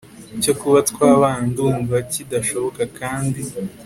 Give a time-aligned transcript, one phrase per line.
[0.43, 3.41] cyo kuba twabana ndumva kidashoboka kandi